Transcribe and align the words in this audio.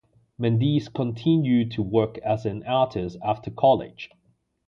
Mendez 0.39 0.87
continued 0.89 1.73
to 1.73 1.83
work 1.83 2.17
as 2.25 2.43
an 2.47 2.63
artist 2.65 3.17
after 3.23 3.51
college. 3.51 4.09